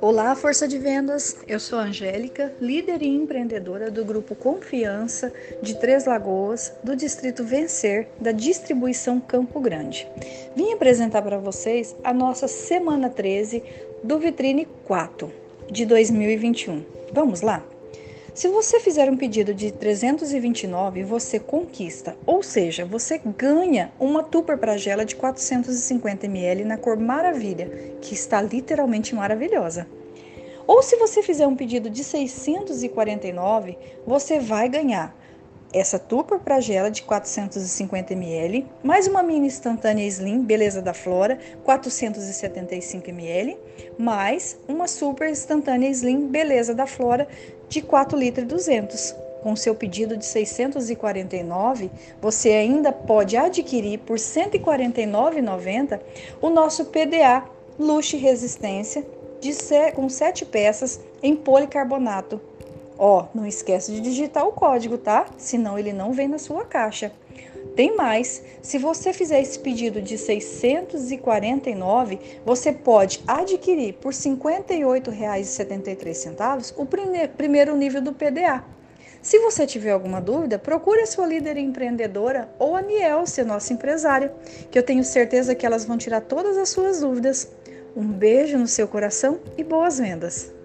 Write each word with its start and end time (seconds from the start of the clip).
Olá, 0.00 0.34
Força 0.34 0.66
de 0.66 0.78
Vendas! 0.78 1.36
Eu 1.46 1.60
sou 1.60 1.78
Angélica, 1.78 2.52
líder 2.60 3.02
e 3.02 3.08
empreendedora 3.08 3.90
do 3.90 4.04
Grupo 4.04 4.34
Confiança 4.34 5.32
de 5.62 5.78
Três 5.78 6.06
Lagoas, 6.06 6.72
do 6.82 6.96
Distrito 6.96 7.44
Vencer, 7.44 8.08
da 8.20 8.32
Distribuição 8.32 9.20
Campo 9.20 9.60
Grande. 9.60 10.08
Vim 10.56 10.72
apresentar 10.72 11.22
para 11.22 11.38
vocês 11.38 11.94
a 12.02 12.14
nossa 12.14 12.48
Semana 12.48 13.08
13 13.08 13.62
do 14.02 14.18
Vitrine 14.18 14.66
4 14.84 15.32
de 15.70 15.86
2021. 15.86 16.82
Vamos 17.12 17.40
lá? 17.40 17.64
Se 18.32 18.46
você 18.48 18.78
fizer 18.78 19.10
um 19.10 19.16
pedido 19.16 19.52
de 19.52 19.72
329, 19.72 21.02
você 21.02 21.40
conquista, 21.40 22.16
ou 22.24 22.44
seja, 22.44 22.84
você 22.84 23.18
ganha 23.18 23.92
uma 23.98 24.22
Tupper 24.22 24.56
Pragela 24.56 25.04
de 25.04 25.16
450 25.16 26.26
ml 26.26 26.64
na 26.64 26.76
cor 26.76 26.96
Maravilha, 26.96 27.96
que 28.00 28.14
está 28.14 28.40
literalmente 28.40 29.16
maravilhosa. 29.16 29.88
Ou 30.64 30.80
se 30.80 30.94
você 30.96 31.22
fizer 31.22 31.46
um 31.48 31.56
pedido 31.56 31.90
de 31.90 32.04
649, 32.04 33.76
você 34.06 34.38
vai 34.38 34.68
ganhar 34.68 35.19
essa 35.72 35.98
Tupper 35.98 36.40
Pragela 36.40 36.90
de 36.90 37.02
450 37.02 38.12
ml, 38.12 38.66
mais 38.82 39.06
uma 39.06 39.22
mini 39.22 39.46
instantânea 39.46 40.06
Slim 40.06 40.42
Beleza 40.42 40.82
da 40.82 40.92
Flora 40.92 41.38
475 41.64 43.08
ml, 43.10 43.56
mais 43.96 44.58
uma 44.66 44.88
super 44.88 45.30
instantânea 45.30 45.88
Slim 45.88 46.26
Beleza 46.26 46.74
da 46.74 46.86
Flora 46.86 47.28
de 47.68 47.80
4 47.80 48.18
litros 48.18 48.44
e 48.44 48.48
200. 48.48 49.14
Com 49.42 49.56
seu 49.56 49.74
pedido 49.74 50.16
de 50.18 50.26
649, 50.26 51.90
você 52.20 52.50
ainda 52.50 52.92
pode 52.92 53.36
adquirir 53.38 53.98
por 54.00 54.18
R$ 54.18 54.22
149,90 54.22 56.00
o 56.42 56.50
nosso 56.50 56.86
PDA 56.86 57.44
Luxe 57.78 58.16
Resistência 58.18 59.06
de 59.40 59.54
com 59.94 60.08
7 60.08 60.44
peças 60.44 61.00
em 61.22 61.34
policarbonato 61.34 62.49
Ó, 63.02 63.28
não 63.34 63.46
esquece 63.46 63.92
de 63.92 64.00
digitar 64.02 64.46
o 64.46 64.52
código, 64.52 64.98
tá? 64.98 65.24
Senão 65.38 65.78
ele 65.78 65.90
não 65.90 66.12
vem 66.12 66.28
na 66.28 66.36
sua 66.36 66.66
caixa. 66.66 67.10
Tem 67.74 67.96
mais, 67.96 68.42
se 68.60 68.76
você 68.76 69.10
fizer 69.10 69.40
esse 69.40 69.58
pedido 69.58 70.02
de 70.02 70.18
649, 70.18 72.18
você 72.44 72.70
pode 72.70 73.22
adquirir 73.26 73.94
por 73.94 74.12
R$ 74.12 74.18
58,73 74.18 76.74
o 76.76 76.84
primeiro 77.34 77.74
nível 77.74 78.02
do 78.02 78.12
PDA. 78.12 78.62
Se 79.22 79.38
você 79.38 79.66
tiver 79.66 79.92
alguma 79.92 80.20
dúvida, 80.20 80.58
procure 80.58 81.00
a 81.00 81.06
sua 81.06 81.26
líder 81.26 81.56
empreendedora 81.56 82.54
ou 82.58 82.76
a 82.76 82.82
Nielce, 82.82 83.42
nossa 83.44 83.72
empresária, 83.72 84.30
que 84.70 84.78
eu 84.78 84.82
tenho 84.82 85.04
certeza 85.04 85.54
que 85.54 85.64
elas 85.64 85.86
vão 85.86 85.96
tirar 85.96 86.20
todas 86.20 86.58
as 86.58 86.68
suas 86.68 87.00
dúvidas. 87.00 87.50
Um 87.96 88.06
beijo 88.06 88.58
no 88.58 88.66
seu 88.66 88.86
coração 88.86 89.40
e 89.56 89.64
boas 89.64 89.98
vendas! 89.98 90.59